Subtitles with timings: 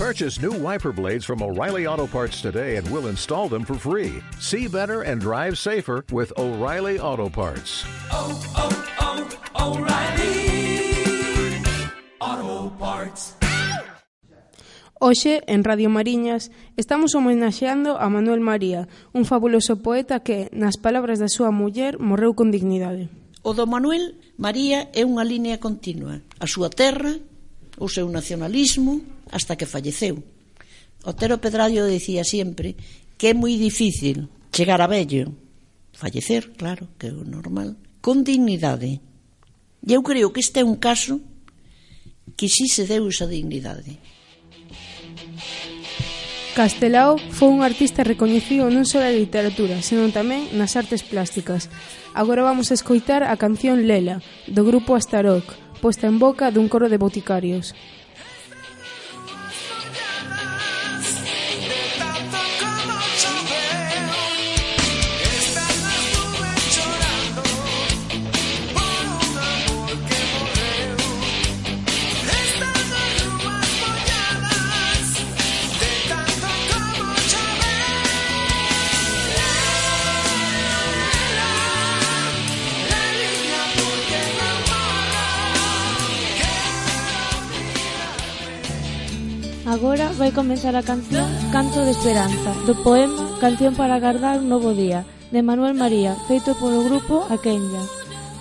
[0.00, 4.24] Purchase new wiper blades from O'Reilly Auto Parts today and we'll install them for free.
[4.40, 7.84] See better and drive safer with O'Reilly Auto Parts.
[8.08, 10.88] Oh, oh, oh, O'Reilly
[12.18, 13.36] Auto Parts.
[14.98, 21.20] Hoxe, en Radio Mariñas, estamos homenaxeando a Manuel María, un fabuloso poeta que, nas palabras
[21.20, 23.12] da súa muller, morreu con dignidade.
[23.44, 26.24] O do Manuel María é unha línea continua.
[26.40, 27.20] A súa terra,
[27.76, 30.22] o seu nacionalismo, hasta que falleceu.
[31.04, 32.76] Otero Pedrallo dicía sempre
[33.16, 35.32] que é moi difícil chegar a vello,
[35.92, 39.00] fallecer, claro, que é o normal, con dignidade.
[39.80, 41.20] E eu creo que este é un caso
[42.36, 43.96] que si se deu esa dignidade.
[46.56, 51.70] Castelao foi un artista recoñecido non só na literatura, senón tamén nas artes plásticas.
[52.12, 54.18] Agora vamos a escoitar a canción Lela,
[54.50, 55.46] do grupo Astaroc,
[55.78, 57.72] posta en boca dun coro de boticarios.
[89.80, 91.24] Agora vai comenzar a canción
[91.56, 96.52] Canto de Esperanza, do poema Canción para agardar un novo día, de Manuel María, feito
[96.60, 97.80] polo grupo A Kenya.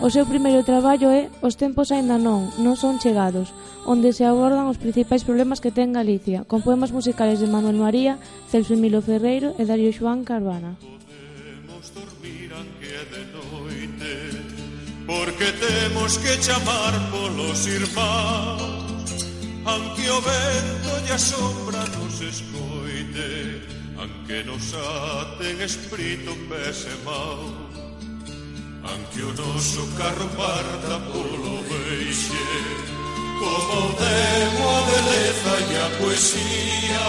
[0.00, 3.52] O seu primeiro traballo é Os tempos aínda non, non son chegados,
[3.84, 8.16] onde se abordan os principais problemas que ten Galicia, con poemas musicales de Manuel María,
[8.48, 10.80] Celso Emilio Ferreiro e Darío Xoán Carvana.
[10.80, 14.12] Podemos dormir aunque de noite,
[15.04, 18.75] porque temos que chamar polos irmáns
[19.66, 23.62] anque o vento e a sombra nos escoite,
[23.98, 27.40] anque nos aten espírito pese mau,
[28.94, 32.46] anque o noso carro parta polo veixe,
[33.40, 37.06] como temo demo a beleza e a poesía,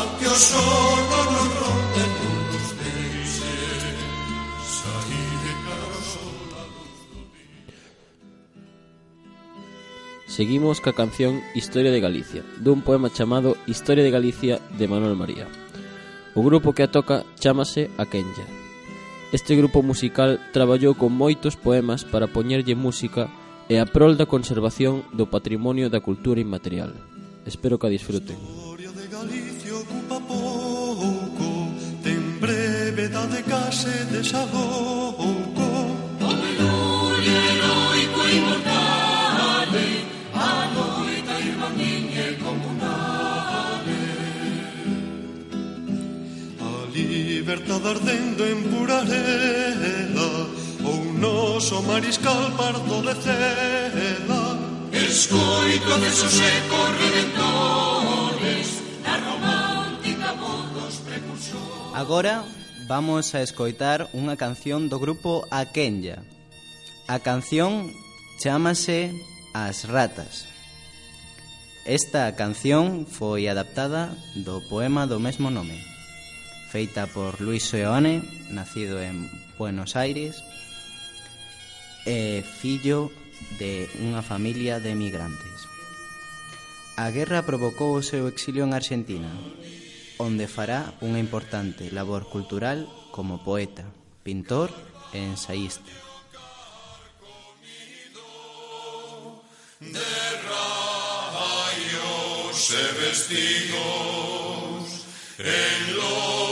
[0.00, 2.05] anque o sono nos rompe
[10.36, 15.48] Seguimos ca canción Historia de Galicia, dun poema chamado Historia de Galicia de Manuel María.
[16.36, 18.44] O grupo que a toca chamase A Kenya.
[19.32, 23.32] Este grupo musical traballou con moitos poemas para poñerlle música
[23.72, 26.92] e a prol da conservación do patrimonio da cultura inmaterial.
[27.48, 28.36] Espero que a disfruten.
[28.36, 31.48] Historia de Galicia ocupa pouco,
[32.04, 35.64] ten brevedade case desabouco.
[36.20, 37.85] Aleluia,
[46.96, 50.48] Libertad ardendo en Burarela
[50.80, 54.56] Ou noso mariscal pardo de cela
[54.92, 58.66] Escoito de sus ecos redentores
[59.04, 62.44] Da romántica voz dos precursores Agora
[62.88, 66.24] vamos a escoitar unha canción do grupo Akenya
[67.12, 67.92] A canción
[68.40, 69.12] chamase
[69.52, 70.48] As Ratas.
[71.84, 75.95] Esta canción foi adaptada do poema do mesmo nome
[76.76, 78.20] feita por Luis Seoane,
[78.50, 80.44] nacido en Buenos Aires,
[82.04, 83.08] e fillo
[83.56, 85.64] de unha familia de emigrantes.
[87.00, 89.32] A guerra provocou o seu exilio en Argentina,
[90.20, 93.88] onde fará unha importante labor cultural como poeta,
[94.20, 94.68] pintor
[95.16, 95.88] e ensaísta.
[99.80, 100.12] De
[100.44, 101.72] rayos
[102.68, 104.36] e vestidos
[105.38, 106.45] en los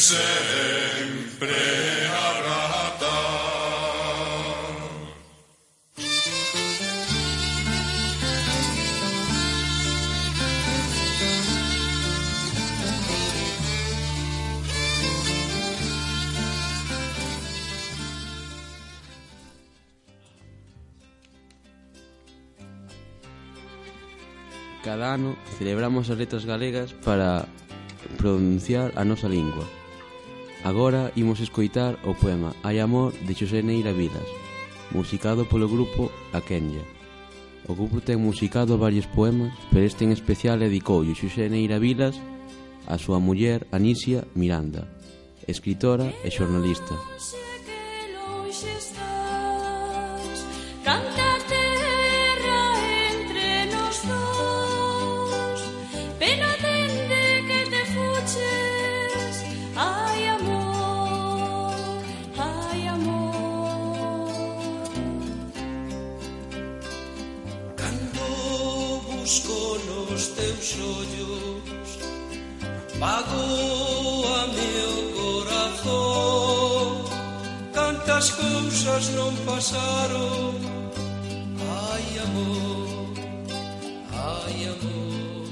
[0.00, 0.16] as
[2.46, 3.10] ratas
[24.82, 27.44] Cada ano celebramos as letras galegas para
[28.16, 29.79] pronunciar a nosa lingua.
[30.62, 34.28] Agora imos escoitar o poema Hai amor de Xosé Neira Vidas,
[34.92, 36.84] musicado polo grupo A Kenya.
[37.64, 42.20] O grupo ten musicado varios poemas, pero este en especial dedicoulle Xosé Neira Vilas
[42.84, 44.84] a súa muller Anisia Miranda,
[45.48, 46.92] escritora e xornalista.
[78.00, 80.56] Tantas cousas non pasaron.
[81.60, 83.12] Ai amor,
[84.08, 85.44] ai amor.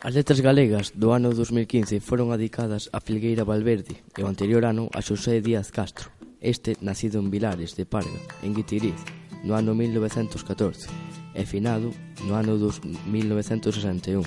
[0.00, 4.88] As letras galegas do ano 2015 foron adicadas a Filgueira Valverde e o anterior ano
[4.96, 6.08] a Xosé Díaz Castro,
[6.40, 8.96] este nacido en Vilares de Parga, en Guitiriz,
[9.44, 10.88] no ano 1914
[11.36, 11.92] e finado
[12.24, 14.24] no ano 1961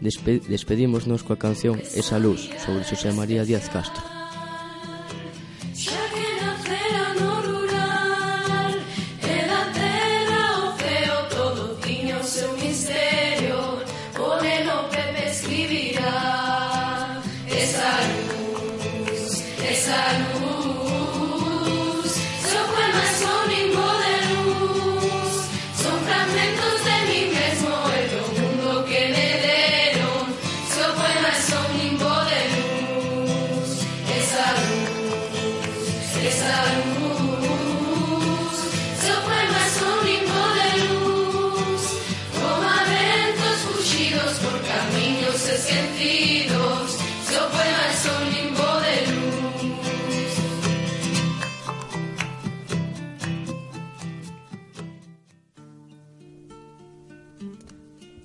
[0.00, 4.15] Despe despedímonos coa canción Esa Luz sobre Xosé María Díaz Castro.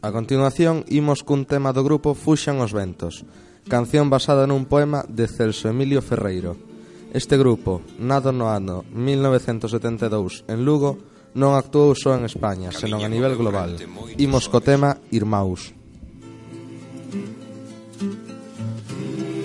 [0.02, 3.22] A continuación, imos cun tema do grupo Fuxan os Ventos,
[3.70, 6.58] canción basada nun poema de Celso Emilio Ferreiro.
[7.14, 10.98] Este grupo, nado no ano 1972 en Lugo,
[11.38, 13.78] non actuou só en España, senón a nivel global.
[14.18, 15.70] Imos co tema Irmaus.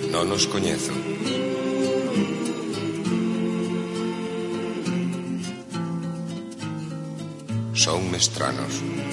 [0.09, 0.89] Non os coñezo.
[7.77, 8.73] Son mestranos.
[8.73, 9.06] Son mestranos.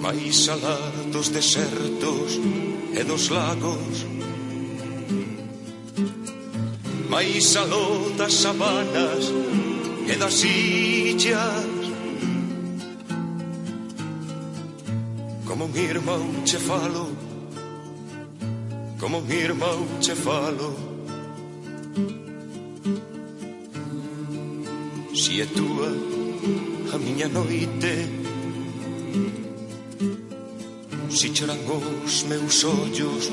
[0.00, 0.78] Mais alá
[1.12, 2.40] dos desertos
[2.98, 4.06] e dos lagos.
[7.08, 9.32] Mais aló das sabanas
[10.06, 11.80] e das illas.
[15.46, 17.30] Como un irmão che falo
[19.00, 20.76] Como un irmão che falo.
[25.14, 25.88] Si é túa
[26.92, 27.92] a miña noite
[31.10, 33.28] Si choran os meus ollos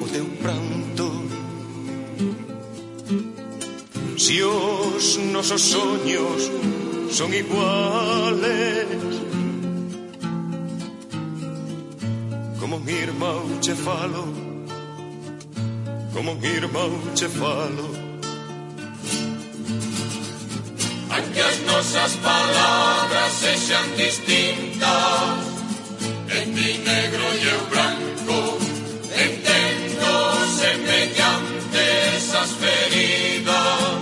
[0.00, 1.12] o teu pranto.
[4.16, 6.50] Si os nosos soños
[7.10, 8.86] son iguales.
[12.58, 14.32] Como mi irmão che falo
[16.14, 17.90] Como mi irmão che falo
[21.10, 25.51] Aunque as nosas palabras sexan distintas
[26.54, 28.58] ni negro y el blanco,
[29.16, 30.12] entiendo
[30.86, 33.98] mediante esas feridas,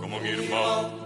[0.00, 1.02] como mi irmão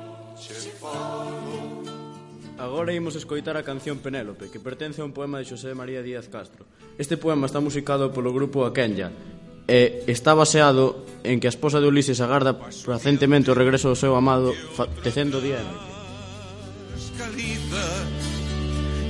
[2.59, 6.29] Agora imos escoitar a canción Penélope, que pertence a un poema de Xosé María Díaz
[6.29, 6.65] Castro.
[6.99, 9.13] Este poema está musicado polo grupo Aquenya,
[9.67, 14.15] e está baseado en que a esposa de Ulises agarda placentemente o regreso do seu
[14.15, 14.55] amado
[15.03, 15.96] tecendo día e noite.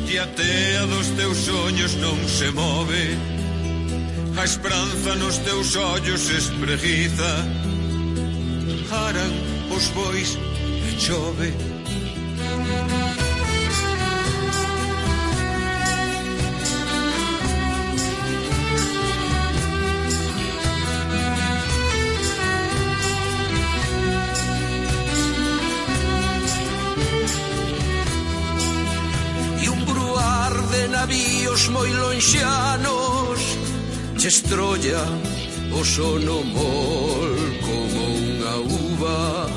[0.07, 3.19] que a tea dos teus sonhos non se move.
[4.39, 7.33] A esperanza nos teus ollos espreguiza.
[8.91, 9.33] Aran
[9.75, 10.39] os bois
[10.89, 11.76] e chove.
[31.69, 33.41] moi lonxanos
[34.19, 35.05] Che estrolla
[35.73, 39.51] o sono mol como unha uva.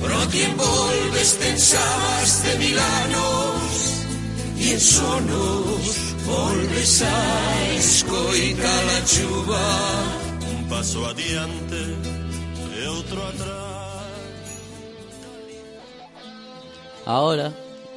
[0.00, 3.72] Pro ti envolves tensabas de milanos
[4.56, 7.20] E en sonos volves a
[7.76, 9.66] escoita la chuva.
[10.52, 11.80] Un paso adiante
[12.76, 13.80] e outro atrás.
[17.06, 17.52] Ahora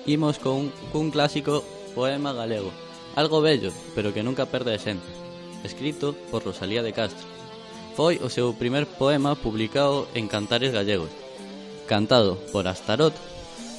[0.06, 1.64] imos con cun clásico
[1.96, 2.83] poema galego.
[3.16, 5.14] Algo bello, pero que nunca perde a esencia.
[5.64, 7.28] Escrito por Rosalía de Castro.
[7.96, 11.14] Foi o seu primer poema publicado en Cantares Gallegos.
[11.86, 13.14] Cantado por Astarot,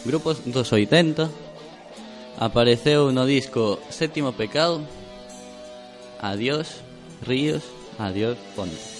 [0.04, 1.28] grupos dos 80,
[2.38, 4.86] apareceu no disco Sétimo Pecado,
[6.20, 6.80] Adiós,
[7.26, 7.64] Ríos,
[7.98, 8.93] Adiós, Fontes.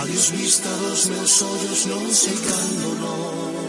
[0.00, 3.59] Adiós vista dos meus ollos non sei cando non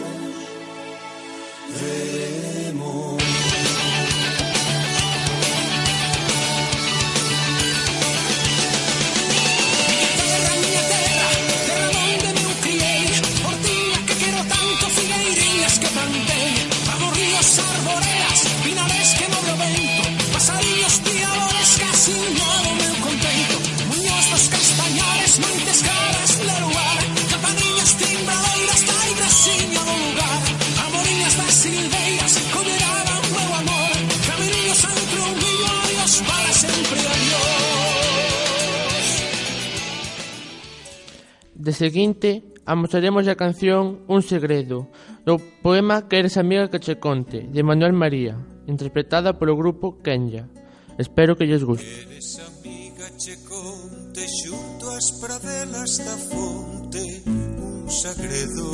[41.62, 44.90] De seguinte, amosaremos a canción Un segredo,
[45.22, 48.34] do poema Que eres amiga que che conte, de Manuel María,
[48.66, 50.50] interpretada polo grupo Kenya.
[50.98, 51.86] Espero que lles guste.
[51.86, 58.66] Queres amiga che conte xunto ás pradelas da fonte un segredo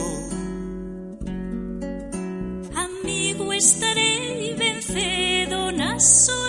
[2.72, 6.47] Amigo estarei vencedo na soledade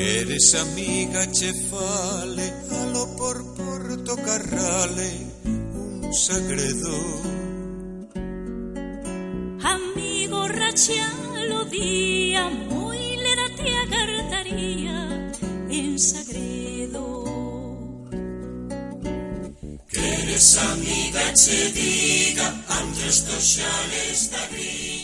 [0.00, 5.10] Queres amiga che fale Alo por Porto Carrale
[5.44, 6.96] Un sagredo
[9.60, 14.98] Amigo rachialo día moi le date a cartaría
[15.68, 17.04] en sagredo
[19.86, 25.00] Queres amiga che diga Antes dos xales da griña.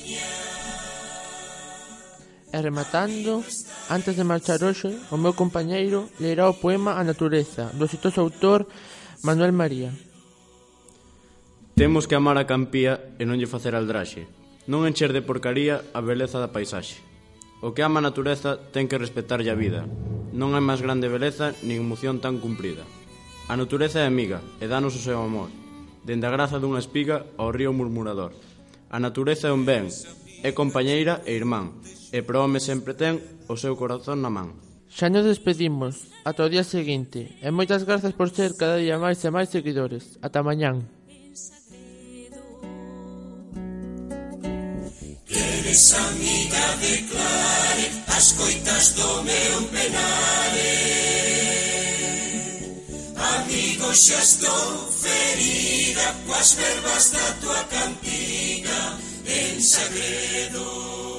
[2.50, 3.44] E rematando,
[3.88, 8.66] Antes de marchar hoxe, o meu compañeiro lerá o poema A natureza, do exitoso autor
[9.22, 9.94] Manuel María.
[11.78, 14.26] Temos que amar a campía e non lle facer aldraxe,
[14.66, 16.98] non encher de porcaría a beleza da paisaxe.
[17.62, 19.86] O que ama a natureza ten que respetarlle a vida.
[20.34, 22.82] Non hai máis grande beleza nin emoción tan cumprida.
[23.46, 25.46] A natureza é amiga e danos o seu amor,
[26.02, 28.34] dende a graza dunha espiga ao río murmurador.
[28.90, 29.86] A natureza é un ben,
[30.42, 31.78] é compañeira e irmán,
[32.10, 34.54] e pro home sempre ten o seu corazón na man.
[34.86, 39.18] Xa nos despedimos, ata o día seguinte, e moitas grazas por ser cada día máis
[39.26, 40.16] e máis seguidores.
[40.22, 40.86] Ata mañán.
[45.26, 47.86] Eres amiga de Clare,
[48.16, 50.74] as coitas do meu penare.
[53.16, 58.80] Amigo, xa estou ferida coas verbas da tua cantiga
[59.26, 61.15] en sagredo.